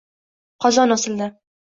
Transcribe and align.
Qozon 0.65 0.95
osildi. 0.97 1.29